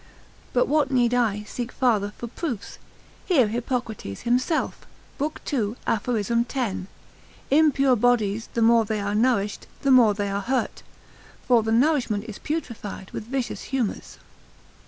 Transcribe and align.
But 0.51 0.67
what 0.67 0.89
need 0.89 1.13
I 1.13 1.43
seek 1.43 1.71
farther 1.71 2.11
for 2.17 2.25
proofs? 2.25 2.79
Hear 3.27 3.49
Hippocrates 3.49 4.21
himself, 4.21 4.79
lib. 5.19 5.39
2. 5.45 5.77
aphor. 5.85 6.23
10, 6.23 6.87
Impure 7.51 7.95
bodies 7.95 8.49
the 8.55 8.63
more 8.63 8.83
they 8.83 8.99
are 8.99 9.13
nourished, 9.13 9.67
the 9.83 9.91
more 9.91 10.15
they 10.15 10.31
are 10.31 10.41
hurt, 10.41 10.81
for 11.47 11.61
the 11.61 11.71
nourishment 11.71 12.23
is 12.23 12.39
putrefied 12.39 13.11
with 13.11 13.25
vicious 13.25 13.65
humours. 13.69 14.17